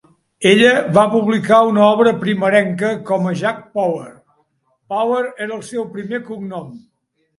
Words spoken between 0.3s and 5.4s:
Ella va publicar una obra primerenca com a "Jack Power"; Power